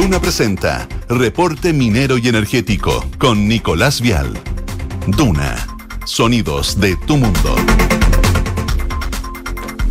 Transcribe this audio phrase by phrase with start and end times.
[0.00, 4.32] Duna presenta Reporte Minero y Energético con Nicolás Vial.
[5.06, 5.54] Duna,
[6.06, 7.54] sonidos de tu mundo.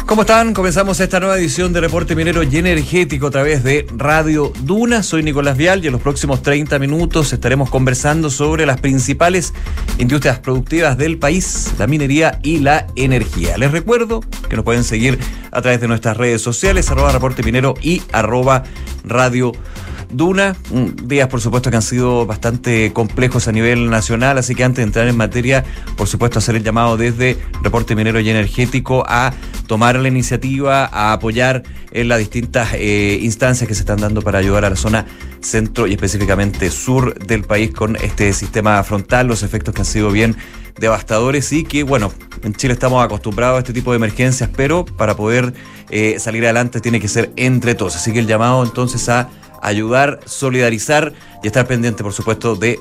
[0.07, 0.55] ¿Cómo están?
[0.55, 5.03] Comenzamos esta nueva edición de Reporte Minero y Energético a través de Radio Duna.
[5.03, 9.53] Soy Nicolás Vial y en los próximos 30 minutos estaremos conversando sobre las principales
[9.99, 13.59] industrias productivas del país, la minería y la energía.
[13.59, 15.19] Les recuerdo que nos pueden seguir
[15.51, 18.63] a través de nuestras redes sociales, arroba Reporte Minero y arroba
[19.03, 24.55] Radio Duna, mm, días por supuesto que han sido bastante complejos a nivel nacional, así
[24.55, 25.63] que antes de entrar en materia,
[25.95, 29.33] por supuesto hacer el llamado desde Reporte Minero y Energético a
[29.67, 34.39] tomar la iniciativa, a apoyar en las distintas eh, instancias que se están dando para
[34.39, 35.05] ayudar a la zona
[35.41, 40.11] centro y específicamente sur del país con este sistema frontal, los efectos que han sido
[40.11, 40.35] bien
[40.79, 42.11] devastadores y que, bueno,
[42.43, 45.53] en Chile estamos acostumbrados a este tipo de emergencias, pero para poder
[45.89, 47.95] eh, salir adelante tiene que ser entre todos.
[47.95, 49.29] Así que el llamado entonces a
[49.61, 51.13] ayudar, solidarizar
[51.43, 52.79] y estar pendiente, por supuesto, de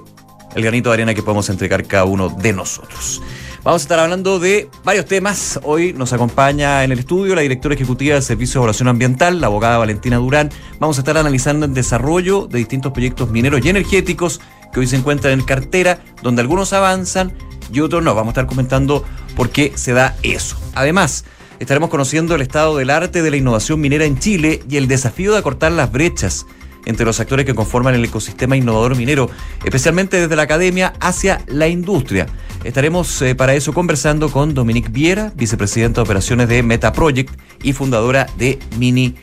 [0.55, 3.20] el granito de arena que podemos entregar cada uno de nosotros.
[3.64, 5.58] Vamos a estar hablando de varios temas.
[5.62, 9.48] Hoy nos acompaña en el estudio la directora ejecutiva del Servicio de Evaluación Ambiental, la
[9.48, 10.50] abogada Valentina Durán.
[10.78, 14.41] Vamos a estar analizando el desarrollo de distintos proyectos mineros y energéticos
[14.72, 17.33] que hoy se encuentran en cartera, donde algunos avanzan
[17.72, 18.14] y otros no.
[18.14, 19.05] Vamos a estar comentando
[19.36, 20.56] por qué se da eso.
[20.74, 21.24] Además,
[21.58, 25.33] estaremos conociendo el estado del arte de la innovación minera en Chile y el desafío
[25.33, 26.47] de acortar las brechas
[26.89, 29.31] entre los actores que conforman el ecosistema innovador minero,
[29.62, 32.27] especialmente desde la academia hacia la industria.
[32.64, 37.75] Estaremos eh, para eso conversando con Dominique Viera, vicepresidenta de operaciones de Meta Project y
[37.75, 39.14] fundadora de Mini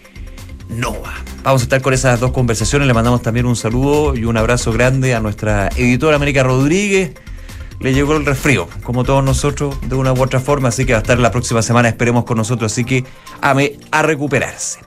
[0.70, 1.14] Nova.
[1.44, 2.88] Vamos a estar con esas dos conversaciones.
[2.88, 7.14] Le mandamos también un saludo y un abrazo grande a nuestra editora América Rodríguez.
[7.80, 11.00] Le llegó el resfrío, como todos nosotros, de una u otra forma, así que va
[11.00, 13.04] a estar la próxima semana, esperemos con nosotros, así que
[13.42, 14.80] ame a recuperarse.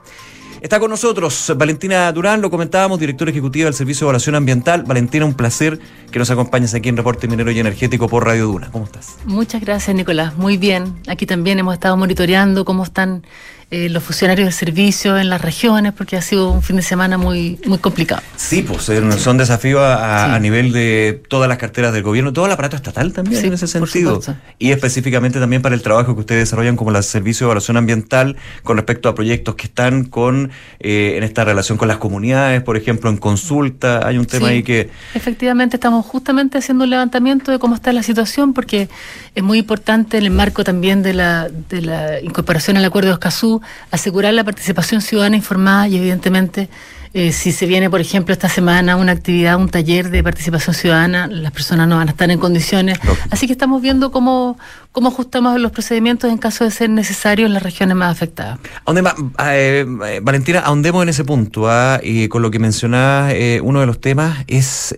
[0.61, 4.83] Está con nosotros Valentina Durán, lo comentábamos, directora ejecutiva del Servicio de Evaluación Ambiental.
[4.83, 5.79] Valentina, un placer
[6.11, 8.69] que nos acompañes aquí en Reporte Minero y Energético por Radio Duna.
[8.69, 9.17] ¿Cómo estás?
[9.25, 10.35] Muchas gracias, Nicolás.
[10.35, 10.95] Muy bien.
[11.07, 13.23] Aquí también hemos estado monitoreando cómo están
[13.71, 17.19] eh, los funcionarios del servicio en las regiones, porque ha sido un fin de semana
[17.19, 18.23] muy, muy complicado.
[18.35, 18.89] Sí, pues
[19.21, 23.45] son desafíos a, nivel de todas las carteras del gobierno, todo el aparato estatal también
[23.45, 24.21] en ese sentido.
[24.57, 28.37] Y específicamente también para el trabajo que ustedes desarrollan como el Servicio de Evaluación Ambiental
[28.63, 32.75] con respecto a proyectos que están con eh, en esta relación con las comunidades, por
[32.75, 34.07] ejemplo, en consulta.
[34.07, 34.89] Hay un tema ahí que...
[35.13, 38.89] Efectivamente, estamos justamente haciendo un levantamiento de cómo está la situación, porque
[39.35, 43.13] es muy importante en el marco también de la, de la incorporación al acuerdo de
[43.91, 46.69] Asegurar la participación ciudadana informada y evidentemente
[47.11, 51.25] eh, si se viene, por ejemplo, esta semana una actividad, un taller de participación ciudadana,
[51.25, 52.99] las personas no van a estar en condiciones.
[53.31, 54.59] Así que estamos viendo cómo,
[54.91, 58.59] cómo ajustamos los procedimientos en caso de ser necesario en las regiones más afectadas.
[59.43, 61.67] Eh, Valentina, ahondemos en ese punto.
[61.67, 61.99] ¿ah?
[62.03, 64.95] Y con lo que mencionaba eh, uno de los temas es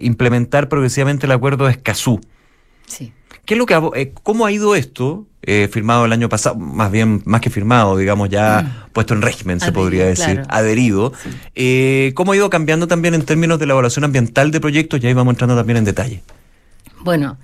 [0.00, 2.20] implementar progresivamente el acuerdo de Escazú.
[2.86, 3.12] Sí.
[3.46, 5.26] ¿Qué es lo que, eh, ¿Cómo ha ido esto?
[5.42, 8.92] Eh, firmado el año pasado, más bien, más que firmado, digamos, ya mm.
[8.92, 11.12] puesto en régimen, se podría decir, adherido.
[11.54, 14.98] Eh, ¿Cómo ha ido cambiando también en términos de la evaluación ambiental de proyectos?
[14.98, 16.22] Ya ahí vamos entrando también en detalle.
[17.02, 17.38] Bueno,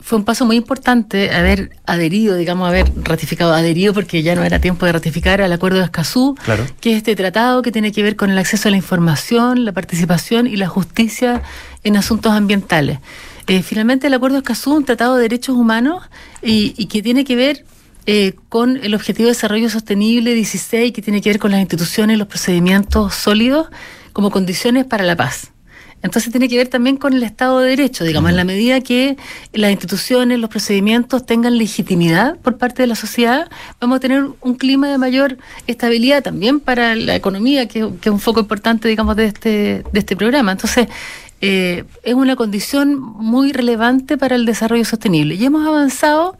[0.00, 4.58] fue un paso muy importante haber adherido, digamos, haber ratificado, adherido porque ya no era
[4.58, 6.34] tiempo de ratificar al acuerdo de Escazú,
[6.80, 9.72] que es este tratado que tiene que ver con el acceso a la información, la
[9.72, 11.42] participación y la justicia
[11.84, 13.00] en asuntos ambientales.
[13.48, 16.04] Eh, finalmente, el Acuerdo Escazú es un tratado de derechos humanos
[16.42, 17.64] y, que tiene que ver
[18.06, 22.16] eh, con el Objetivo de Desarrollo Sostenible 16, que tiene que ver con las instituciones
[22.16, 23.68] y los procedimientos sólidos
[24.12, 25.52] como condiciones para la paz.
[26.02, 29.16] Entonces tiene que ver también con el Estado de Derecho, digamos, en la medida que
[29.52, 33.48] las instituciones, los procedimientos tengan legitimidad por parte de la sociedad,
[33.80, 38.12] vamos a tener un clima de mayor estabilidad también para la economía, que, que es
[38.12, 40.52] un foco importante, digamos, de este, de este programa.
[40.52, 40.86] Entonces,
[41.40, 45.34] eh, es una condición muy relevante para el desarrollo sostenible.
[45.34, 46.36] Y hemos avanzado.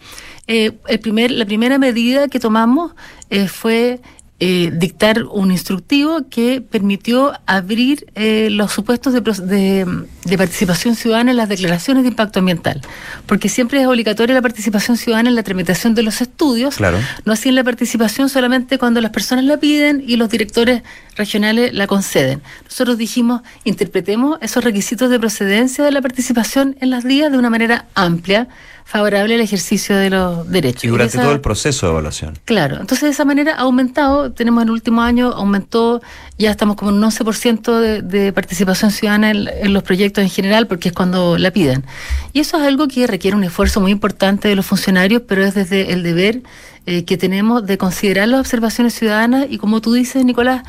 [0.49, 2.93] Eh, el primer, la primera medida que tomamos
[3.31, 4.01] eh, fue
[4.39, 11.38] eh, dictar un instructivo que permitió abrir eh, los supuestos de, de, participación ciudadana en
[11.38, 12.83] las declaraciones de impacto ambiental,
[13.25, 16.79] porque siempre es obligatoria la participación ciudadana en la tramitación de los estudios,
[17.25, 20.82] no así en la participación solamente cuando las personas la piden y los directores
[21.17, 22.43] regionales la conceden.
[22.65, 27.49] Nosotros dijimos, interpretemos esos requisitos de procedencia de la participación en las días de una
[27.49, 28.49] manera amplia,
[28.87, 30.85] favorable al ejercicio de los derechos.
[30.85, 32.38] Y durante todo el proceso de evaluación.
[32.44, 36.00] Claro, entonces de esa manera ha aumentado, tenemos en el último año, aumentó,
[36.38, 40.91] ya estamos como un 11% de, de participación ciudadana en, los proyectos en general porque
[40.91, 41.85] es cuando la piden.
[42.33, 45.55] Y eso es algo que requiere un esfuerzo muy importante de los funcionarios, pero es
[45.55, 46.44] desde el deber
[46.87, 50.62] eh, que tenemos de considerar las observaciones ciudadanas y, como tú dices, Nicolás,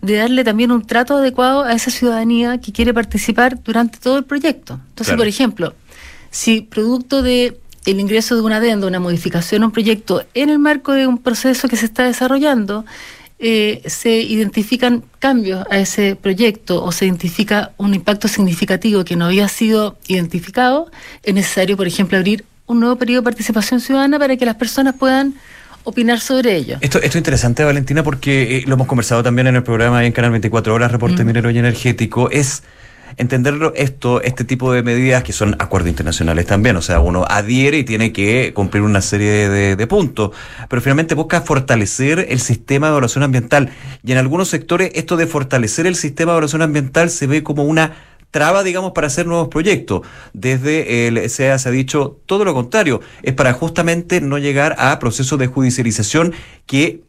[0.00, 4.24] de darle también un trato adecuado a esa ciudadanía que quiere participar durante todo el
[4.24, 4.78] proyecto.
[4.90, 5.74] Entonces, por ejemplo,
[6.30, 10.58] si producto de el ingreso de una adenda, una modificación a un proyecto en el
[10.58, 12.84] marco de un proceso que se está desarrollando,
[13.38, 19.26] eh, se identifican cambios a ese proyecto o se identifica un impacto significativo que no
[19.26, 20.90] había sido identificado,
[21.22, 24.94] es necesario, por ejemplo, abrir un nuevo periodo de participación ciudadana para que las personas
[24.94, 25.34] puedan
[25.82, 26.78] opinar sobre ello.
[26.80, 30.12] Esto, esto es interesante, Valentina, porque eh, lo hemos conversado también en el programa en
[30.12, 31.26] Canal 24 Horas, Reporte mm.
[31.26, 32.30] Minero y Energético.
[32.30, 32.62] Es
[33.16, 37.78] entenderlo esto, este tipo de medidas que son acuerdos internacionales también, o sea, uno adhiere
[37.78, 40.30] y tiene que cumplir una serie de, de, puntos,
[40.68, 43.70] pero finalmente busca fortalecer el sistema de evaluación ambiental.
[44.02, 47.64] Y en algunos sectores esto de fortalecer el sistema de evaluación ambiental se ve como
[47.64, 47.92] una
[48.34, 50.00] traba, digamos, para hacer nuevos proyectos.
[50.32, 54.98] Desde el SEA se ha dicho todo lo contrario, es para justamente no llegar a
[54.98, 56.32] procesos de judicialización
[56.66, 57.04] que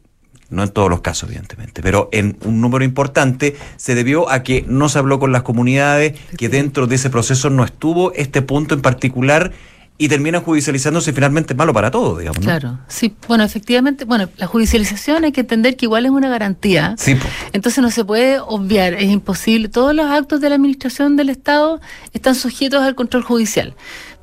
[0.48, 4.64] no en todos los casos, evidentemente, pero en un número importante se debió a que
[4.68, 8.74] no se habló con las comunidades, que dentro de ese proceso no estuvo este punto
[8.74, 9.52] en particular
[9.98, 12.40] y termina judicializándose finalmente malo para todos, digamos.
[12.40, 16.94] Claro, sí, bueno, efectivamente, bueno, la judicialización hay que entender que igual es una garantía.
[16.98, 17.16] Sí.
[17.52, 19.68] Entonces no se puede obviar, es imposible.
[19.68, 21.80] Todos los actos de la administración del Estado
[22.12, 23.74] están sujetos al control judicial.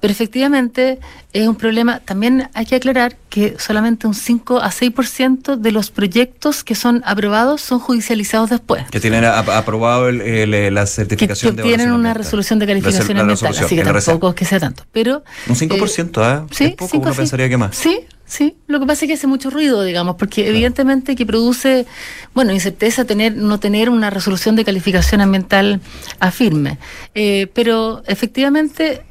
[0.03, 0.99] Pero efectivamente
[1.31, 2.01] es un problema.
[2.01, 7.01] También hay que aclarar que solamente un 5 a 6% de los proyectos que son
[7.05, 8.83] aprobados son judicializados después.
[8.91, 13.77] Que tienen aprobado el, la certificación que, que tienen una resolución de calificación ambiental, así
[13.77, 14.83] que tampoco es que sea tanto.
[14.91, 16.43] Pero, un 5%, ¿eh?
[16.43, 16.47] ¿eh?
[16.51, 17.73] Sí, es poco, uno pensaría que más.
[17.73, 18.01] Sí,
[18.33, 21.85] Sí, lo que pasa es que hace mucho ruido, digamos, porque evidentemente que produce,
[22.33, 25.81] bueno, incerteza tener, no tener una resolución de calificación ambiental
[26.19, 26.79] afirme.
[27.13, 29.03] Eh, pero efectivamente,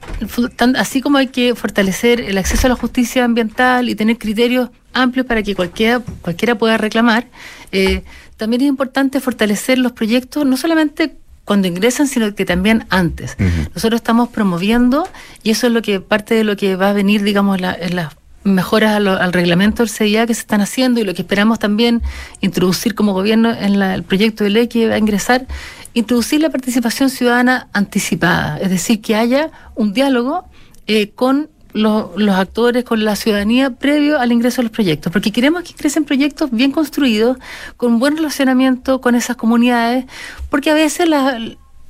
[0.75, 5.25] así como hay que fortalecer el acceso a la justicia ambiental y tener criterios amplios
[5.25, 7.29] para que cualquiera, cualquiera pueda reclamar,
[7.71, 8.03] eh,
[8.37, 11.15] también es importante fortalecer los proyectos, no solamente
[11.45, 13.37] cuando ingresan, sino que también antes.
[13.73, 15.09] Nosotros estamos promoviendo,
[15.45, 18.17] y eso es lo que parte de lo que va a venir, digamos, en las
[18.45, 22.03] mejoras al, reglamento del CIA que se están haciendo y lo que esperamos también
[22.41, 25.47] introducir como gobierno en el proyecto de ley que va a ingresar,
[25.95, 30.45] introducir la participación ciudadana anticipada, es decir, que haya un diálogo
[30.87, 35.63] eh, con los, actores, con la ciudadanía previo al ingreso de los proyectos, porque queremos
[35.63, 37.39] que ingresen proyectos bien construidos,
[37.77, 40.05] con buen relacionamiento con esas comunidades,
[40.51, 41.41] porque a veces las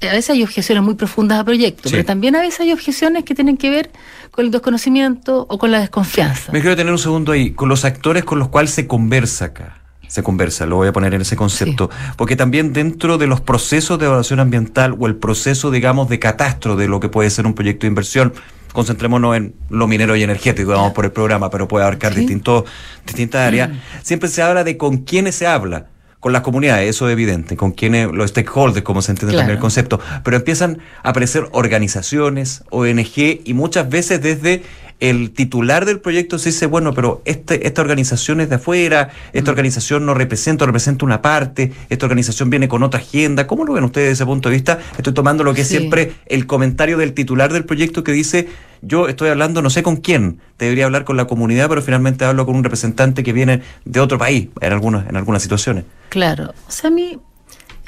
[0.08, 3.34] a veces hay objeciones muy profundas a proyectos, pero también a veces hay objeciones que
[3.34, 3.90] tienen que ver
[4.30, 6.52] con el desconocimiento o con la desconfianza.
[6.52, 9.78] Me quiero tener un segundo ahí, con los actores con los cuales se conversa acá.
[10.08, 11.88] Se conversa, lo voy a poner en ese concepto,
[12.18, 16.76] porque también dentro de los procesos de evaluación ambiental o el proceso, digamos, de catastro
[16.76, 18.34] de lo que puede ser un proyecto de inversión,
[18.74, 22.64] concentrémonos en lo minero y energético, vamos por el programa, pero puede abarcar distintos,
[23.06, 23.74] distintas áreas, mm.
[24.02, 25.86] siempre se habla de con quiénes se habla
[26.22, 29.60] con las comunidades, eso es evidente, con quienes, los stakeholders, como se entiende también el
[29.60, 34.62] concepto, pero empiezan a aparecer organizaciones, ONG, y muchas veces desde
[35.02, 39.50] el titular del proyecto se dice, bueno, pero este, esta organización es de afuera, esta
[39.50, 39.54] mm.
[39.54, 43.48] organización no representa, representa una parte, esta organización viene con otra agenda.
[43.48, 44.78] ¿Cómo lo ven ustedes desde ese punto de vista?
[44.96, 48.48] Estoy tomando lo que es siempre el comentario del titular del proyecto que dice,
[48.80, 52.46] yo estoy hablando no sé con quién, debería hablar con la comunidad, pero finalmente hablo
[52.46, 55.84] con un representante que viene de otro país en, algunas en algunas situaciones.
[56.10, 57.18] Claro, o sea, a mí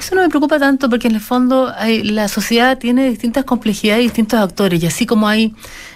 [0.05, 4.03] eso no me preocupa tanto porque en el fondo hay, la sociedad tiene distintas complejidades
[4.03, 5.55] y distintos actores y así como hay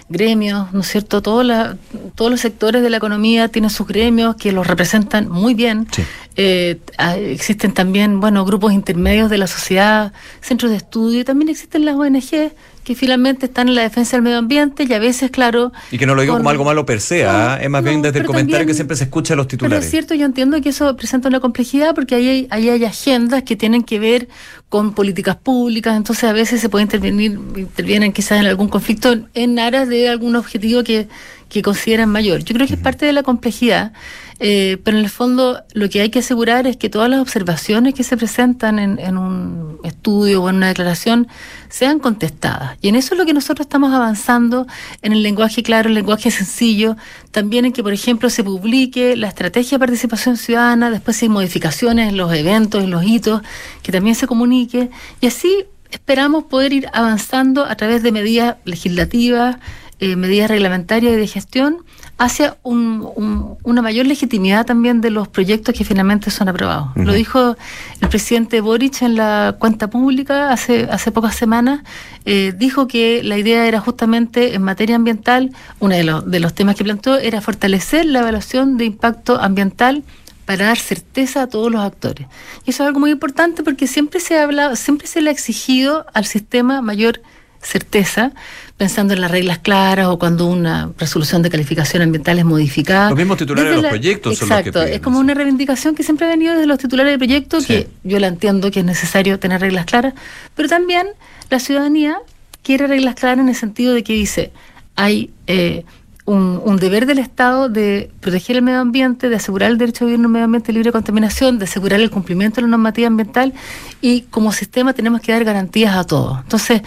[0.09, 1.21] gremios, ¿no es cierto?
[1.21, 5.87] todos los sectores de la economía tienen sus gremios que los representan muy bien.
[6.35, 6.79] Eh,
[7.19, 11.95] existen también, bueno, grupos intermedios de la sociedad, centros de estudio, y también existen las
[11.95, 12.51] ONG
[12.83, 15.71] que finalmente están en la defensa del medio ambiente y a veces, claro...
[15.91, 17.59] Y que no lo digo como algo malo per se, ¿ah?
[17.61, 19.77] es más bien desde el comentario que siempre se escucha a los titulares.
[19.77, 23.43] Pero es cierto, yo entiendo que eso presenta una complejidad porque ahí hay, hay agendas
[23.43, 24.27] que tienen que ver
[24.69, 29.59] con políticas públicas, entonces a veces se puede intervenir, intervienen quizás en algún conflicto en
[29.59, 31.07] aras de algún objetivo que,
[31.49, 32.43] que consideran mayor.
[32.43, 33.93] Yo creo que es parte de la complejidad.
[34.41, 37.93] Eh, pero en el fondo lo que hay que asegurar es que todas las observaciones
[37.93, 41.27] que se presentan en, un estudio o en una declaración
[41.67, 42.77] sean contestadas.
[42.81, 44.65] Y en eso es lo que nosotros estamos avanzando
[45.01, 46.95] en el lenguaje claro, el lenguaje sencillo,
[47.31, 51.29] también en que, por ejemplo, se publique la estrategia de participación ciudadana, después si hay
[51.29, 53.41] modificaciones en los eventos, en los hitos,
[53.83, 54.89] que también se comunique.
[55.19, 59.57] Y así esperamos poder ir avanzando a través de medidas legislativas,
[59.99, 61.83] eh, medidas reglamentarias y de gestión
[62.19, 66.89] hacia una mayor legitimidad también de los proyectos que finalmente son aprobados.
[66.95, 67.55] Lo dijo
[68.01, 71.79] el presidente Boric en la cuenta pública hace, hace pocas semanas,
[72.25, 76.53] eh, dijo que la idea era justamente en materia ambiental, uno de los, de los
[76.53, 80.03] temas que planteó era fortalecer la evaluación de impacto ambiental
[80.43, 82.27] para dar certeza a todos los actores.
[82.65, 85.31] Y eso es algo muy importante porque siempre se ha hablado, siempre se le ha
[85.31, 87.21] exigido al sistema mayor
[87.61, 88.33] certeza,
[88.79, 93.09] pensando en las reglas claras o cuando una resolución de calificación ambiental es modificada.
[93.09, 96.03] Los mismos titulares de los proyectos son los que piden, es como una reivindicación que
[96.03, 99.37] siempre ha venido desde los titulares de proyectos, que yo la entiendo que es necesario
[99.37, 100.13] tener reglas claras,
[100.55, 101.07] pero también
[101.49, 102.19] la ciudadanía
[102.63, 104.53] quiere reglas claras en el sentido de que dice,
[104.95, 105.83] hay eh,
[106.23, 110.21] un, deber del Estado de proteger el medio ambiente, de asegurar el derecho a vivir
[110.21, 113.53] en un medio ambiente libre de contaminación, de asegurar el cumplimiento de la normativa ambiental
[113.99, 116.39] y como sistema tenemos que dar garantías a todos.
[116.39, 116.81] Entonces,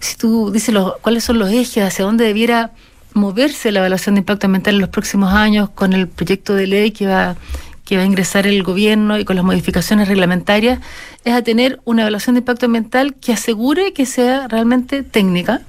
[0.00, 2.72] si tú dices cuáles son los ejes, hacia dónde debiera
[3.14, 6.90] moverse la evaluación de impacto ambiental en los próximos años con el proyecto de ley
[6.90, 7.36] que va
[7.88, 10.78] que va a ingresar el gobierno y con las modificaciones reglamentarias,
[11.24, 15.62] es a tener una evaluación de impacto ambiental que asegure que sea realmente técnica,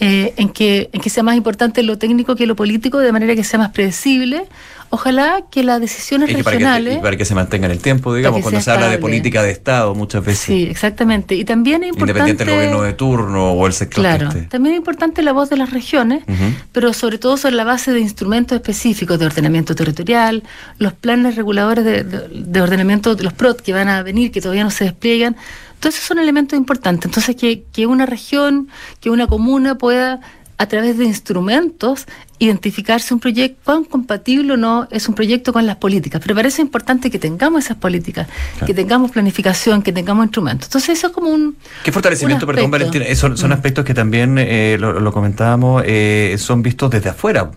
[0.00, 3.34] eh, en, que, en que sea más importante lo técnico que lo político, de manera
[3.34, 4.46] que sea más predecible,
[4.94, 6.98] Ojalá que las decisiones regionales...
[6.98, 9.94] Para que, se mantenga en el tiempo, digamos, cuando se habla de política de Estado
[9.94, 10.40] muchas veces.
[10.40, 11.34] Sí, exactamente.
[11.34, 12.20] Y también es importante...
[12.20, 15.56] Independiente del gobierno de turno o el sector Claro, también es importante la voz de
[15.56, 16.24] las regiones,
[16.72, 20.42] pero sobre todo sobre la base de instrumentos específicos de ordenamiento territorial,
[20.76, 24.64] los planes reguladores de, de, ordenamiento, de los PROT que van a venir, que todavía
[24.64, 25.36] no se despliegan.
[25.80, 27.06] Todos esos son elementos importantes.
[27.06, 28.68] Entonces, que, que una región,
[29.00, 30.20] que una comuna pueda
[30.62, 32.06] a través de instrumentos
[32.38, 36.20] identificarse un proyecto, cuán compatible o no es un proyecto con las políticas.
[36.22, 38.28] Pero parece importante que tengamos esas políticas,
[38.64, 40.68] que tengamos planificación, que tengamos instrumentos.
[40.68, 41.56] Entonces eso es como un...
[41.84, 43.04] ¿Qué fortalecimiento, perdón Valentina?
[43.16, 47.50] Son, son aspectos que también, eh, lo, comentábamos, eh, son vistos desde afuera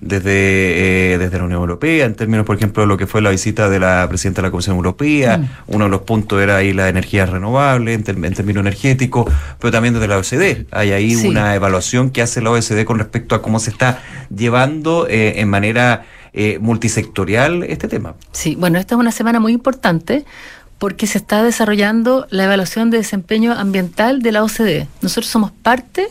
[0.00, 3.30] desde, eh, desde la Unión Europea, en términos, por ejemplo, de lo que fue la
[3.30, 5.38] visita de la presidenta de la Comisión Europea.
[5.38, 5.48] Mm.
[5.68, 10.08] Uno de los puntos era ahí la energía renovable, en, términos energéticos, pero también desde
[10.08, 10.66] la OSD.
[10.70, 14.00] Hay ahí una evaluación que hace la OSD con respecto a cómo se está
[14.34, 16.04] llevando eh, en manera
[16.38, 18.14] eh, multisectorial este tema.
[18.32, 20.26] Sí, bueno, esta es una semana muy importante
[20.78, 24.88] porque se está desarrollando la evaluación de desempeño ambiental de la OCDE.
[25.00, 26.08] Nosotros somos parte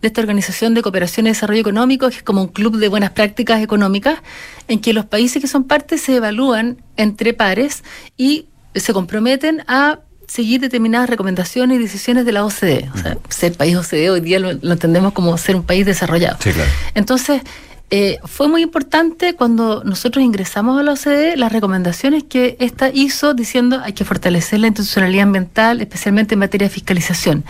[0.00, 3.10] de esta Organización de Cooperación y Desarrollo Económico, que es como un club de buenas
[3.10, 4.18] prácticas económicas,
[4.66, 7.84] en que los países que son parte se evalúan entre pares
[8.16, 12.90] y se comprometen a seguir determinadas recomendaciones y decisiones de la OCDE.
[12.94, 16.36] O sea, ser país OCDE hoy día lo, entendemos como ser un país desarrollado.
[16.40, 16.70] Sí, claro.
[16.94, 17.42] Entonces,
[17.90, 23.32] eh, fue muy importante cuando nosotros ingresamos a la OCDE las recomendaciones que esta hizo
[23.32, 27.44] diciendo hay que fortalecer la institucionalidad ambiental, especialmente en materia de fiscalización.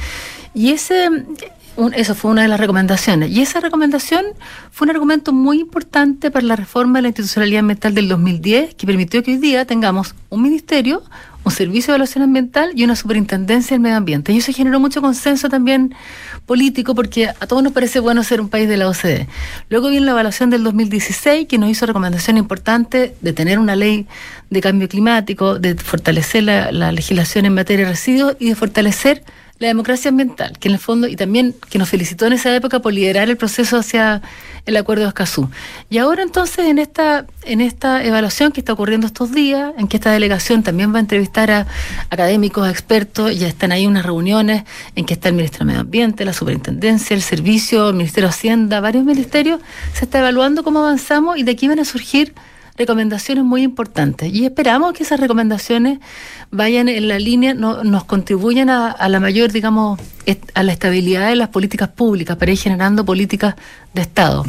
[0.55, 1.09] Y ese,
[1.95, 3.31] eso fue una de las recomendaciones.
[3.31, 4.25] Y esa recomendación
[4.71, 8.87] fue un argumento muy importante para la reforma de la institucionalidad ambiental del 2010, que
[8.87, 11.03] permitió que hoy día tengamos un ministerio,
[11.49, 14.33] un servicio de evaluación ambiental y una superintendencia del medio ambiente.
[14.33, 15.95] Y eso generó mucho consenso también
[16.47, 19.29] político porque a todos nos parece bueno ser un país de la OCDE.
[19.71, 24.07] Luego viene la evaluación del 2016 que nos hizo recomendación importante de tener una ley
[24.51, 29.25] de cambio climático, de fortalecer la, la legislación en materia de residuos y de fortalecer
[29.59, 32.79] la democracia ambiental, que en el fondo, y también que nos felicitó en esa época
[32.81, 34.23] por liderar el proceso hacia
[34.67, 35.51] el acuerdo de Escazú.
[35.91, 39.97] Y ahora entonces en esta, en esta evaluación que está ocurriendo estos días, en que
[39.97, 41.67] esta delegación también va a entrevistar a
[42.11, 45.81] académicos, a expertos, ya están ahí unas reuniones en que está el Ministerio de Medio
[45.81, 49.61] Ambiente, la Superintendencia, el Servicio, el Ministerio de Hacienda, varios ministerios,
[49.93, 52.33] se está evaluando cómo avanzamos y de aquí van a surgir
[52.79, 55.99] recomendaciones muy importantes y esperamos que esas recomendaciones
[56.51, 60.01] vayan en la línea, no, nos contribuyan a, la mayor, digamos,
[60.55, 63.57] a la estabilidad de las políticas públicas para ir generando políticas
[63.93, 64.45] de Estado.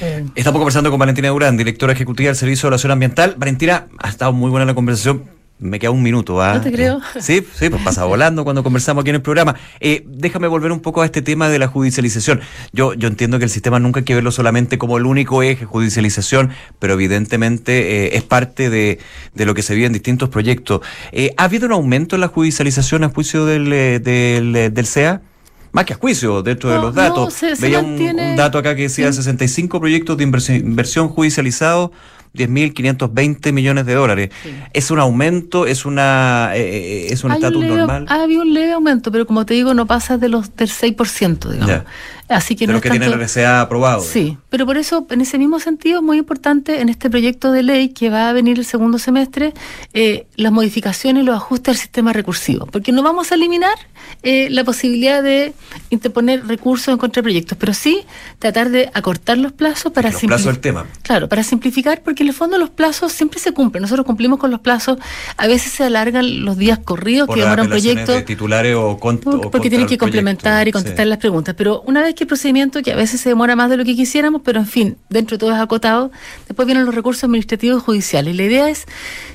[0.00, 0.24] Eh.
[0.34, 3.34] Estamos conversando con Valentina Durán, directora ejecutiva del Servicio de Evaluación Ambiental.
[3.36, 6.42] Valentina, ha estado muy buena la conversación me queda un minuto.
[6.42, 6.54] ¿ah?
[6.54, 7.00] No te creo.
[7.20, 9.54] Sí, sí, pues pasa volando cuando conversamos aquí en el programa.
[9.80, 12.40] Eh, déjame volver un poco a este tema de la judicialización.
[12.72, 15.64] Yo, yo entiendo que el sistema nunca hay que verlo solamente como el único eje,
[15.64, 18.98] judicialización, pero evidentemente eh, es parte de,
[19.34, 20.80] de, lo que se vive en distintos proyectos.
[21.12, 23.70] Eh, ¿Ha habido un aumento en la judicialización a juicio del,
[24.02, 25.22] del, del CEA?
[25.72, 27.34] más que a juicio dentro de los datos.
[27.58, 31.90] Veía un, dato acá que decía 65 proyectos de inversión, inversión judicializados
[32.34, 34.30] 10.520 millones de dólares.
[34.72, 35.66] ¿Es un aumento?
[35.66, 38.06] ¿Es una eh, es un estatus normal?
[38.08, 41.50] Ha habido un leve aumento, pero como te digo, no pasa de los del 6%,
[41.50, 41.84] digamos.
[42.28, 44.02] Así que no que tiene el RCA aprobado.
[44.02, 47.62] Sí, pero por eso, en ese mismo sentido, es muy importante en este proyecto de
[47.62, 49.52] ley que va a venir el segundo semestre,
[49.92, 53.74] eh, las modificaciones los ajustes al sistema recursivo, porque no vamos a eliminar
[54.22, 55.52] eh, la posibilidad de
[55.90, 58.04] interponer recursos en contra de proyectos, pero sí
[58.38, 60.36] tratar de acortar los plazos para simplificar.
[60.36, 60.86] plazos del tema.
[61.02, 63.82] Claro, para simplificar, porque en el fondo los plazos siempre se cumplen.
[63.82, 64.98] Nosotros cumplimos con los plazos,
[65.36, 68.12] a veces se alargan los días corridos que demora un proyecto.
[68.12, 68.98] De titulares o,
[69.50, 71.54] porque tienen que complementar y contestar las preguntas.
[71.56, 73.94] Pero una vez que el procedimiento, que a veces se demora más de lo que
[73.94, 76.10] quisiéramos, pero en fin, dentro de todo es acotado,
[76.48, 78.36] después vienen los recursos administrativos y judiciales.
[78.36, 78.86] La idea es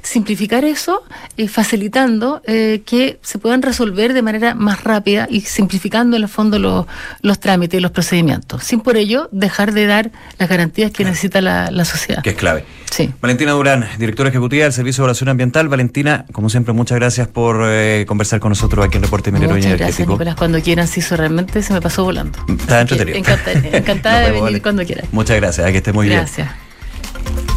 [0.01, 1.03] simplificar eso,
[1.37, 6.29] eh, facilitando eh, que se puedan resolver de manera más rápida y simplificando en el
[6.29, 6.85] fondo los,
[7.21, 11.41] los trámites y los procedimientos, sin por ello dejar de dar las garantías que necesita
[11.41, 12.21] la, la, sociedad.
[12.23, 12.65] Que es clave.
[12.89, 13.11] Sí.
[13.21, 15.67] Valentina Durán, directora ejecutiva del Servicio de Evaluación Ambiental.
[15.67, 19.77] Valentina, como siempre, muchas gracias por eh, conversar con nosotros aquí en Reporte Minero muchas
[19.77, 20.35] Gracias, Nicolás.
[20.35, 22.39] Cuando quieran, si eso realmente se me pasó volando.
[22.47, 23.17] Está entretenido.
[23.73, 25.05] encantada de venir cuando quieran.
[25.11, 26.19] Muchas gracias, que esté muy bien.
[26.19, 26.49] Gracias.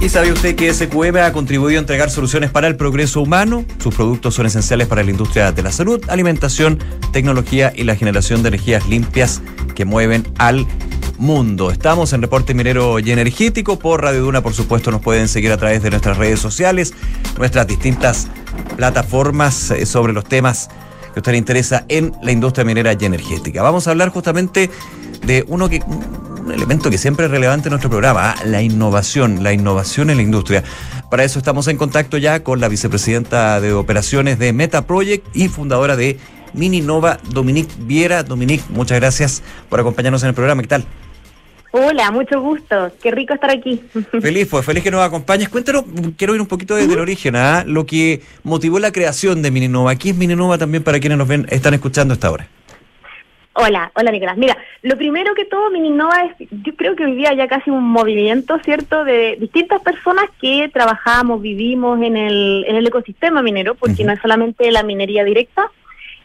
[0.01, 3.67] ¿Y sabe usted que SQM ha contribuido a entregar soluciones para el progreso humano?
[3.83, 6.79] Sus productos son esenciales para la industria de la salud, alimentación,
[7.13, 9.43] tecnología y la generación de energías limpias
[9.75, 10.67] que mueven al
[11.21, 11.71] mundo.
[11.71, 15.59] Estamos en Reporte Minero y Energético por Radio Duna, por supuesto, nos pueden seguir a
[15.59, 16.95] través de nuestras redes sociales,
[17.37, 18.27] nuestras distintas
[18.77, 20.69] plataformas eh, sobre los temas
[21.13, 23.63] que a usted le interesa en la industria minera y energética.
[23.63, 24.71] Vamos a hablar justamente
[25.27, 28.37] de uno que un elemento que siempre es relevante en nuestro programa, ¿ah?
[28.47, 30.65] la innovación, la innovación en la industria.
[31.11, 35.49] Para eso estamos en contacto ya con la vicepresidenta de operaciones de Meta Project y
[35.49, 36.19] fundadora de
[36.55, 38.23] Mini Nova, Dominique Viera.
[38.23, 40.63] Dominique, muchas gracias por acompañarnos en el programa.
[40.63, 40.87] ¿Qué tal?
[41.73, 42.91] Hola, mucho gusto.
[43.01, 43.81] Qué rico estar aquí.
[44.21, 45.49] Feliz, pues feliz que nos acompañes.
[45.49, 45.85] Cuéntanos,
[46.17, 47.63] quiero ir un poquito desde el origen, ¿ah?
[47.65, 49.95] lo que motivó la creación de Mininova.
[49.95, 52.49] ¿Qué es Mininova también para quienes nos ven, están escuchando esta hora?
[53.53, 54.37] Hola, hola Nicolás.
[54.37, 58.59] Mira, lo primero que todo, Mininova es, yo creo que día ya casi un movimiento,
[58.65, 64.13] ¿cierto?, de distintas personas que trabajamos, vivimos en el, en el ecosistema minero, porque no
[64.13, 65.71] es solamente la minería directa,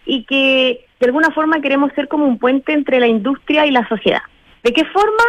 [0.05, 3.87] y que de alguna forma queremos ser como un puente entre la industria y la
[3.89, 4.21] sociedad.
[4.65, 5.23] ¿De qué forma?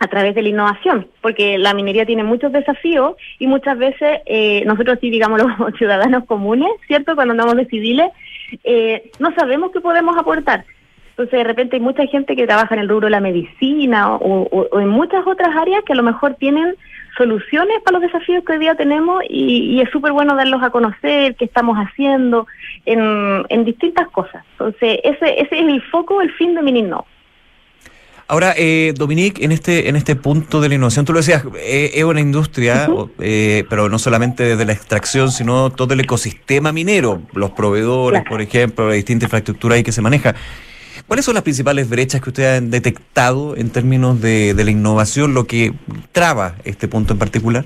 [0.00, 4.64] A través de la innovación, porque la minería tiene muchos desafíos y muchas veces eh,
[4.66, 7.14] nosotros sí, digamos, los ciudadanos comunes, ¿cierto?
[7.14, 8.10] Cuando andamos de civiles,
[8.64, 10.64] eh, no sabemos qué podemos aportar.
[11.10, 14.80] Entonces, de repente hay mucha gente que trabaja en el rubro de la medicina o,
[14.80, 16.74] en muchas otras áreas que a lo mejor tienen
[17.16, 21.36] soluciones para los desafíos que hoy día tenemos y, es súper bueno darlos a conocer,
[21.36, 22.48] qué estamos haciendo
[22.84, 24.44] en, distintas cosas.
[24.52, 27.06] Entonces, ese, ese es el foco, el fin de Mininno.
[28.30, 31.90] Ahora, eh, Dominique, en este, en este punto de la innovación, tú lo decías, eh,
[31.94, 32.88] es una industria,
[33.18, 38.40] eh, pero no solamente desde la extracción, sino todo el ecosistema minero, los proveedores, por
[38.40, 40.36] ejemplo, la distinta infraestructura ahí que se maneja.
[41.08, 45.48] ¿Cuáles son las principales brechas que ustedes han detectado en términos de, la innovación, lo
[45.48, 45.72] que
[46.12, 47.64] traba este punto en particular?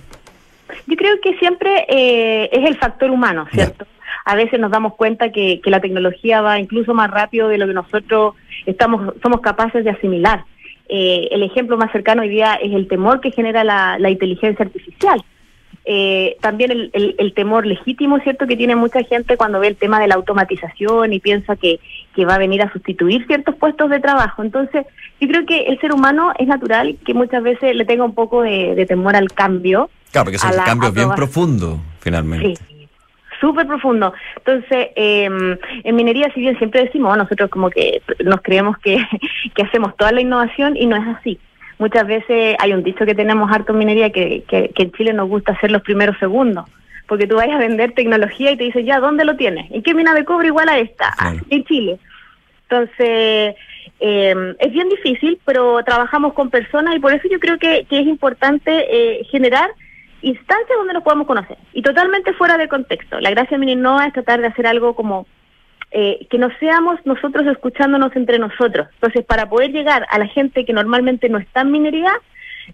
[0.86, 3.86] Yo creo que siempre eh, es el factor humano, ¿cierto?
[4.24, 7.74] A veces nos damos cuenta que, la tecnología va incluso más rápido de lo que
[7.74, 10.46] nosotros estamos somos capaces de asimilar.
[10.88, 15.22] Eh, el ejemplo más cercano hoy día es el temor que genera la, inteligencia artificial.
[15.86, 20.00] Eh, también el, el, temor legítimo, ¿cierto?, que tiene mucha gente cuando ve el tema
[20.00, 21.78] de la automatización y piensa que,
[22.14, 24.42] que va a venir a sustituir ciertos puestos de trabajo.
[24.42, 24.86] Entonces,
[25.20, 28.42] yo creo que el ser humano es natural que muchas veces le tenga un poco
[28.42, 29.90] de, temor al cambio.
[30.10, 32.56] Claro, porque son cambios bien profundos, finalmente.
[32.56, 32.73] Sí
[33.44, 34.14] súper profundo.
[34.36, 38.96] Entonces, em, en minería, si bien siempre decimos, nosotros como que nos creemos que,
[39.54, 41.38] que, hacemos toda la innovación y no es así.
[41.78, 45.28] Muchas veces hay un dicho que tenemos harto en minería que, que, en Chile nos
[45.28, 46.64] gusta ser los primeros segundos.
[47.06, 49.70] Porque tú vayas a vender tecnología y te dices, ya, ¿dónde lo tienes?
[49.70, 51.12] ¿En qué mina de cobre igual a esta?
[51.18, 51.98] Ah, en Chile.
[52.62, 53.56] Entonces,
[54.00, 58.00] em, es bien difícil, pero trabajamos con personas y por eso yo creo que, que
[58.00, 59.68] es importante eh, generar
[60.24, 63.20] instancias donde nos podamos conocer y totalmente fuera de contexto.
[63.20, 65.26] La gracia de Mininova es tratar de hacer algo como
[65.90, 68.88] eh, que no seamos nosotros escuchándonos entre nosotros.
[68.94, 72.12] Entonces, para poder llegar a la gente que normalmente no está en minería,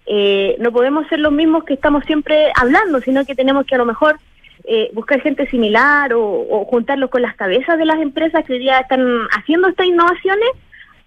[0.07, 3.79] eh, no podemos ser los mismos que estamos siempre hablando, sino que tenemos que a
[3.79, 4.19] lo mejor
[4.65, 8.59] eh, buscar gente similar o, o, juntarlos con las cabezas de las empresas que hoy
[8.61, 10.49] día están haciendo estas innovaciones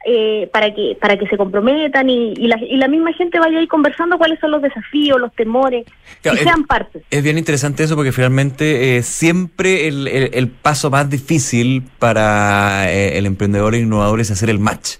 [0.06, 3.60] eh, para que para que se comprometan y, y, la, y, la, misma gente vaya
[3.60, 5.86] ahí conversando cuáles son los desafíos, los temores,
[6.24, 7.04] y sean parte.
[7.10, 13.18] Es bien interesante eso porque finalmente eh, siempre el, el, paso más difícil para eh,
[13.18, 14.98] el emprendedor e innovador es hacer el match.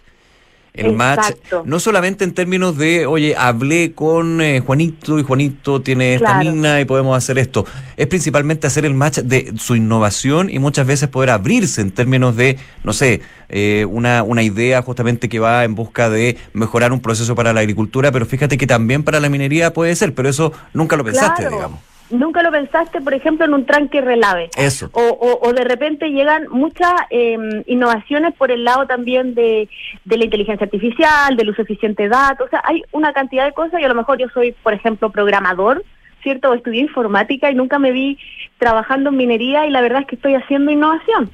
[0.74, 6.16] El match, no solamente en términos de, oye, hablé con eh, Juanito y Juanito tiene
[6.16, 7.66] esta mina y podemos hacer esto.
[7.96, 12.36] Es principalmente hacer el match de su innovación y muchas veces poder abrirse en términos
[12.36, 17.02] de, no sé, eh, una, una idea justamente que va en busca de mejorar un
[17.02, 20.54] proceso para la agricultura, pero fíjate que también para la minería puede ser, pero eso
[20.74, 24.50] nunca lo pensaste, digamos nunca lo pensaste, por ejemplo, en un tranque relave.
[24.56, 24.90] Eso.
[24.94, 29.70] O, o, de repente llegan muchas em, innovaciones por el lado también de,
[30.06, 32.48] de, la inteligencia artificial, del uso eficiente de datos.
[32.48, 35.12] O sea, hay una cantidad de cosas y a lo mejor yo soy, por ejemplo,
[35.12, 35.84] programador,
[36.22, 36.50] ¿cierto?
[36.50, 38.18] O estudié informática y nunca me vi
[38.58, 41.32] trabajando en minería y la verdad es que estoy haciendo innovación.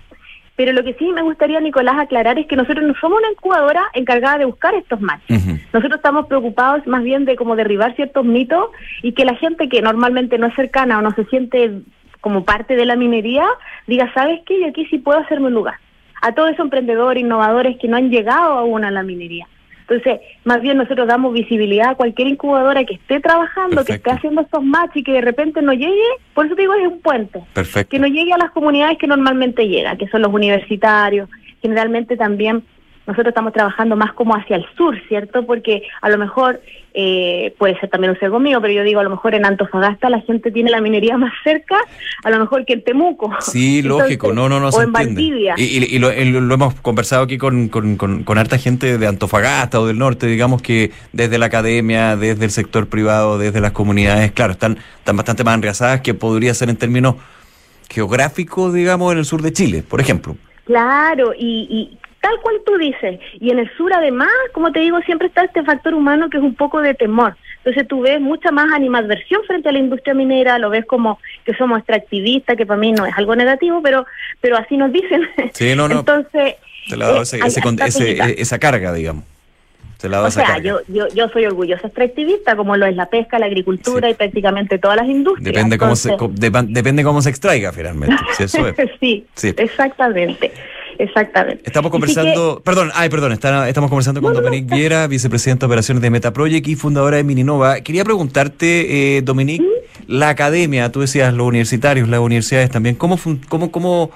[0.59, 3.81] Pero lo que sí me gustaría, Nicolás, aclarar es que nosotros no somos una incubadora
[3.93, 5.45] encargada de buscar estos matches.
[5.71, 8.65] Nosotros estamos preocupados más bien de cómo derribar ciertos mitos
[9.01, 11.79] y que la gente que normalmente no es cercana o no se siente
[12.19, 13.45] como parte de la minería
[13.87, 14.59] diga, ¿sabes qué?
[14.59, 15.75] Yo aquí sí puedo hacerme un lugar.
[16.21, 19.47] A todos esos emprendedores, innovadores que no han llegado aún a la minería.
[19.89, 24.41] Entonces, más bien nosotros damos visibilidad a cualquier incubadora que esté trabajando, que esté haciendo
[24.41, 26.03] estos match y que de repente no llegue,
[26.35, 27.41] por eso te digo, es un puente.
[27.53, 27.89] Perfecto.
[27.89, 31.27] Que no llegue a las comunidades que normalmente llegan, que son los universitarios,
[31.61, 32.63] generalmente también
[33.09, 35.43] nosotros estamos trabajando más como hacia el sur, ¿cierto?
[35.45, 36.61] Porque a lo mejor
[36.93, 40.11] eh, puede ser también un ser mío, pero yo digo, a lo mejor en Antofagasta
[40.11, 41.75] la gente tiene la minería más cerca,
[42.23, 43.33] a lo mejor que en Temuco.
[43.39, 44.69] Sí, lógico, no, no, no.
[44.69, 45.55] O en Valdivia.
[45.57, 50.27] Y, lo, hemos conversado aquí con, con, con, harta gente de Antofagasta o del norte,
[50.27, 55.17] digamos que desde la academia, desde el sector privado, desde las comunidades, claro, están, están
[55.17, 57.15] bastante más enrasadas que podría ser en términos
[57.89, 60.37] geográficos, digamos, en el sur de Chile, por ejemplo.
[60.69, 63.19] Claro, y, tal cual tú dices.
[63.39, 66.43] Y en el sur, además, como te digo, siempre está este factor humano que es
[66.43, 67.35] un poco de temor.
[67.57, 71.53] Entonces tú ves mucha más animadversión frente a la industria minera, lo ves como que
[71.55, 74.05] somos extractivistas, que para mí no es algo negativo, pero
[74.41, 75.27] pero así nos dicen.
[75.53, 75.99] Sí, no, no.
[75.99, 76.55] Entonces...
[76.91, 79.23] Eh, esa carga, digamos.
[80.03, 84.09] o sea, yo, yo, yo soy orgullosa extractivista, como lo es la pesca, la agricultura
[84.09, 85.53] y prácticamente todas las industrias.
[85.53, 88.17] Depende, cómo se, depende cómo se extraiga finalmente.
[88.99, 90.51] sí, sí, exactamente.
[90.99, 91.63] Exactamente.
[91.65, 96.67] Estamos conversando, perdón, ay, perdón, estamos conversando con Dominique Viera, vicepresidenta de operaciones de Metaproject
[96.67, 97.79] y fundadora de Mininova.
[97.79, 99.65] Quería preguntarte, eh, Dominique,
[100.07, 104.11] la academia, tú decías los universitarios, las universidades también, ¿cómo, cómo, cómo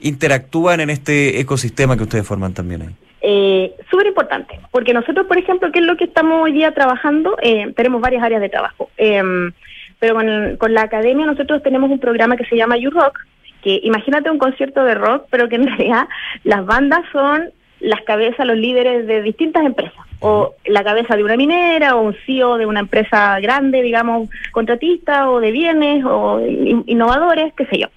[0.00, 2.94] interactúan en este ecosistema que ustedes forman también ahí?
[3.20, 7.36] Eh, Súper importante, porque nosotros, por ejemplo, ¿qué es lo que estamos hoy día trabajando?
[7.42, 8.88] Eh, tenemos varias áreas de trabajo.
[8.96, 9.52] Em,
[9.98, 13.18] pero con, con, la academia nosotros tenemos un programa que se llama YouRock,
[13.62, 16.08] que imagínate un concierto de rock, pero que en realidad
[16.44, 21.36] las bandas son las cabezas, los líderes de distintas empresas, o la cabeza de una
[21.36, 26.40] minera, o un CEO de una empresa grande, digamos, contratista, o de bienes, o
[26.86, 27.88] innovadores, qué sé yo.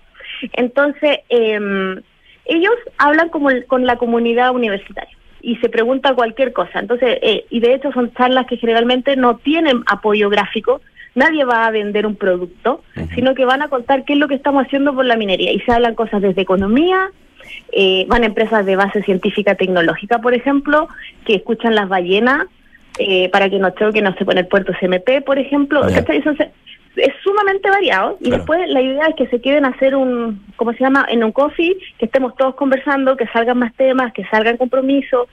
[0.54, 2.02] Entonces, eh,
[2.46, 6.80] ellos hablan como con la comunidad universitaria y se pregunta cualquier cosa.
[6.80, 10.82] Entonces, eh, y de hecho son charlas que generalmente no tienen apoyo gráfico,
[11.16, 12.84] nadie va a vender un producto,
[13.16, 15.52] sino que van a contar qué es lo que estamos haciendo por la minería.
[15.52, 17.10] Y se hablan cosas desde economía,
[17.72, 20.88] eh, van empresas de base científica tecnológica, por ejemplo,
[21.26, 22.46] que escuchan las ballenas
[23.00, 25.88] eh, para que no choque, no se pone el puerto CMP, por ejemplo.
[26.98, 30.72] es sumamente variado y después la idea es que se queden a hacer un, ¿cómo
[30.74, 34.58] se llama?, en un coffee, que estemos todos conversando, que salgan más temas, que salgan
[34.58, 35.28] compromisos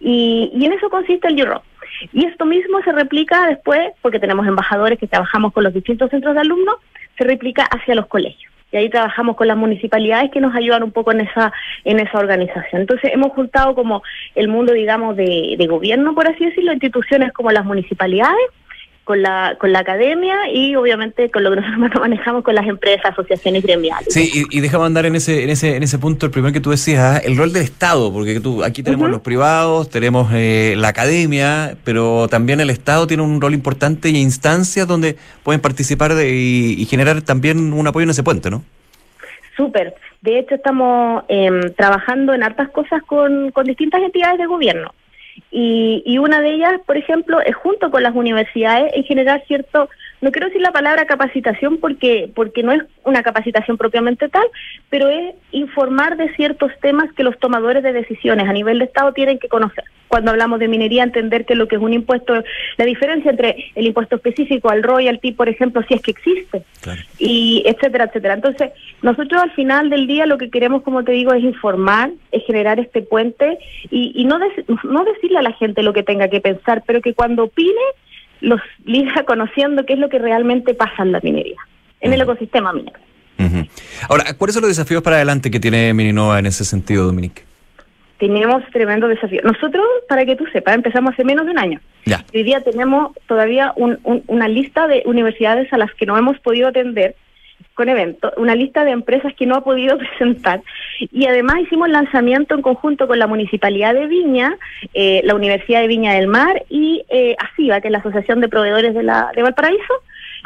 [0.00, 1.66] y, y en eso consiste el Europe.
[2.12, 6.34] Y esto mismo se replica después, porque tenemos embajadores que trabajamos con los distintos centros
[6.34, 6.76] de alumnos,
[7.18, 8.52] se replica hacia los colegios.
[8.72, 11.52] Y ahí trabajamos con las municipalidades que nos ayudan un poco en esa
[11.84, 12.80] en esa organización.
[12.80, 14.02] Entonces hemos juntado como
[14.34, 18.40] el mundo, digamos, de, de gobierno, por así decirlo, instituciones como las municipalidades,
[19.04, 23.12] con la, con la academia y obviamente con lo que nosotros manejamos con las empresas,
[23.12, 24.12] asociaciones gremiales.
[24.12, 26.60] Sí, y, y déjame andar en ese, en ese, en ese punto, el primero que
[26.60, 27.18] tú decías, ¿ah?
[27.24, 32.28] el rol del Estado, porque tú, aquí tenemos los privados, tenemos eh, la academia, pero
[32.28, 37.22] también el Estado tiene un rol importante y instancias donde pueden participar de, y, generar
[37.22, 38.62] también un apoyo en ese puente, ¿no?
[39.56, 39.94] Súper.
[40.20, 44.92] De hecho, estamos em, trabajando en hartas cosas con, con distintas entidades de gobierno.
[45.50, 49.88] Y, y una de ellas, por ejemplo, es junto con las universidades en generar cierto,
[50.20, 54.46] no quiero decir la palabra capacitación porque, porque no es una capacitación propiamente tal,
[54.88, 59.12] pero es informar de ciertos temas que los tomadores de decisiones a nivel de Estado
[59.12, 59.84] tienen que conocer.
[60.12, 62.34] Cuando hablamos de minería, entender que lo que es un impuesto,
[62.76, 66.64] la diferencia entre el impuesto específico al royalty, por ejemplo, si es que existe,
[67.18, 68.34] y etcétera, etcétera.
[68.34, 72.44] Entonces, nosotros al final del día lo que queremos, como te digo, es informar, es
[72.44, 73.56] generar este puente
[73.90, 74.38] y, y no,
[74.84, 77.80] no decirle a la gente lo que tenga que pensar, pero que cuando opine
[78.42, 81.56] los liga conociendo qué es lo que realmente pasa en la minería,
[82.02, 83.00] en el ecosistema minero.
[84.10, 87.42] Ahora, ¿cuáles son los desafíos para adelante que tiene Mininova en ese sentido, Dominique?
[88.22, 89.40] Tenemos tremendo desafío.
[89.42, 91.80] Nosotros, para que tú sepas, empezamos hace menos de un año.
[92.04, 92.24] Ya.
[92.32, 97.16] Hoy día tenemos todavía una lista de universidades a las que no hemos podido atender
[97.74, 100.62] con eventos, una lista de empresas que no ha podido presentar.
[101.00, 104.56] Y además hicimos lanzamiento en conjunto con la Municipalidad de Viña,
[104.94, 108.48] eh, la Universidad de Viña del Mar y eh, ASIVA, que es la Asociación de
[108.48, 109.94] Proveedores de, la, de Valparaíso,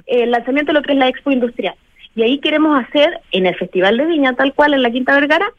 [0.07, 1.75] eh, el lanzamiento de lo que es la Expo Industrial.
[2.15, 5.53] Y ahí queremos hacer en el Festival de Viña, tal cual en la Quinta Vergara,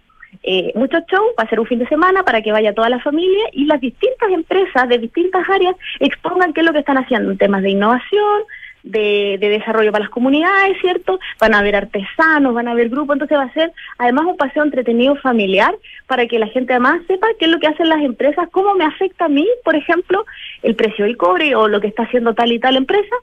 [0.43, 2.99] eh, muchos shows, va a ser un fin de semana para que vaya toda la
[2.99, 7.31] familia y las distintas empresas de distintas áreas expongan qué es lo que están haciendo
[7.31, 8.43] en temas de innovación,
[8.83, 11.19] de, desarrollo para las comunidades, ¿cierto?
[11.39, 14.63] Van a haber artesanos, van a haber grupos, entonces va a ser además un paseo
[14.63, 15.75] entretenido familiar
[16.07, 18.85] para que la gente además sepa qué es lo que hacen las empresas, cómo me
[18.85, 20.25] afecta a mí, por ejemplo,
[20.63, 23.15] el precio del cobre o lo que está haciendo tal y tal empresa.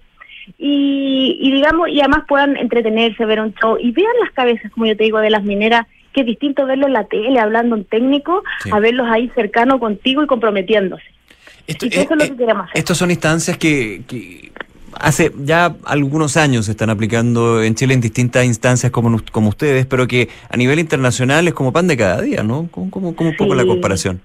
[0.59, 4.85] Y, y digamos, y además puedan entretenerse, ver un show y vean las cabezas, como
[4.85, 7.85] yo te digo, de las mineras que es distinto verlo en la tele, hablando en
[7.85, 11.05] técnico, a verlos ahí cercano contigo y comprometiéndose.
[11.67, 12.79] Esto, eso es lo que queremos hacer.
[12.79, 14.53] Estas son instancias que, que
[14.99, 19.87] hace ya algunos años se están aplicando en Chile en distintas instancias como, como ustedes,
[19.87, 22.69] pero que a nivel internacional es como pan de cada día, ¿no?
[22.71, 24.21] ¿Cómo, cómo, un poco la comparación?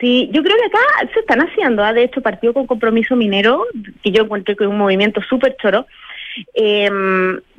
[0.00, 1.84] Sí, yo creo que acá se están haciendo.
[1.84, 1.92] ¿ah?
[1.92, 3.64] De hecho, partió con Compromiso Minero,
[4.02, 5.86] que yo encontré que es un movimiento súper choro.
[6.52, 6.90] Eh,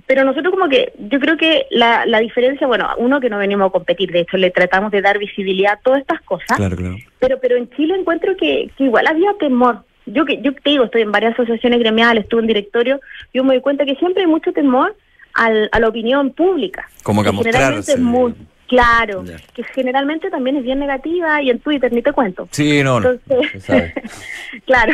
[0.08, 3.70] pero nosotros como que, yo creo que la, la diferencia, bueno, uno que no venimos
[3.70, 6.96] a competir, de hecho le tratamos de dar visibilidad a todas estas cosas, claro, claro.
[7.20, 9.84] pero pero en Chile encuentro que, que igual había temor.
[10.06, 13.02] Yo que yo te digo, estoy en varias asociaciones gremiales, estuve en directorio,
[13.34, 14.96] yo me doy cuenta que siempre hay mucho temor
[15.34, 16.88] al, a la opinión pública.
[17.02, 17.94] Como que, mostrarse.
[17.94, 18.36] Es muy,
[18.68, 22.48] claro, que generalmente también es bien negativa y en Twitter ni te cuento.
[22.52, 23.12] Sí, no, no.
[23.12, 23.94] Entonces,
[24.66, 24.94] claro.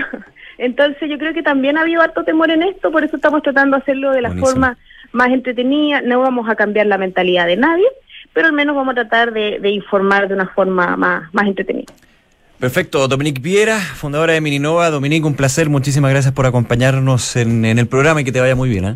[0.57, 3.77] Entonces yo creo que también ha habido harto temor en esto, por eso estamos tratando
[3.77, 4.77] de hacerlo de la forma
[5.11, 7.87] más entretenida, no vamos a cambiar la mentalidad de nadie,
[8.33, 11.91] pero al menos vamos a tratar de, informar de una forma más, más entretenida.
[12.59, 14.91] Perfecto, Dominique Viera, fundadora de Mininova.
[14.91, 18.69] Dominique, un placer, muchísimas gracias por acompañarnos en, el programa y que te vaya muy
[18.69, 18.85] bien.
[18.85, 18.95] ¿eh?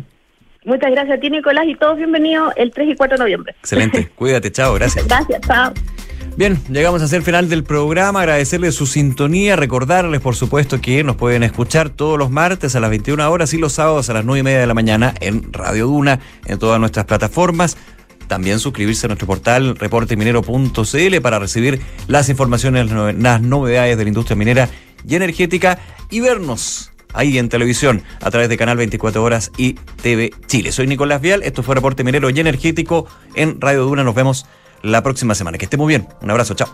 [0.64, 3.54] Muchas gracias a ti, Nicolás, y todos bienvenidos el 3 y 4 de noviembre.
[3.60, 5.06] Excelente, cuídate, chao, gracias.
[5.08, 5.72] Gracias, chao.
[6.36, 8.20] Bien, llegamos a ser final del programa.
[8.20, 12.90] Agradecerles su sintonía, recordarles, por supuesto, que nos pueden escuchar todos los martes a las
[12.90, 15.86] 21 horas y los sábados a las 9 y media de la mañana en Radio
[15.86, 17.78] Duna, en todas nuestras plataformas.
[18.28, 24.36] También suscribirse a nuestro portal reporteminero.cl para recibir las informaciones, las novedades de la industria
[24.36, 24.68] minera
[25.08, 25.78] y energética
[26.10, 29.72] y vernos ahí en televisión a través de Canal 24 Horas y
[30.02, 30.70] TV Chile.
[30.70, 34.04] Soy Nicolás Vial, esto fue Reporte Minero y Energético en Radio Duna.
[34.04, 34.44] Nos vemos
[34.82, 35.58] la próxima semana.
[35.58, 36.08] Que esté muy bien.
[36.22, 36.68] Un abrazo, chao.